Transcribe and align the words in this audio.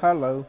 Hello. 0.00 0.46